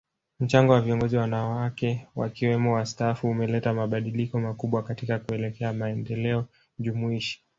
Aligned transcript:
Mchango 0.39 0.73
wa 0.73 0.81
viongozi 0.81 1.17
wanawake 1.17 2.07
wakiwemo 2.15 2.73
wastaafu 2.73 3.29
umeleta 3.29 3.73
mabadiliko 3.73 4.39
makubwa 4.39 4.83
katika 4.83 5.19
kuelekea 5.19 5.73
maendeleo 5.73 6.45
jumuishi 6.79 7.43